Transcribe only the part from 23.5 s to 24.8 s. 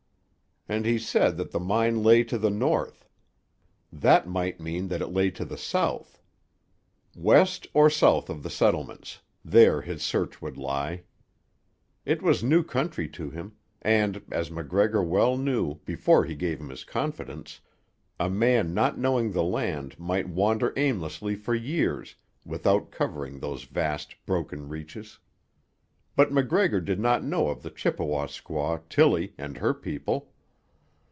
vast, broken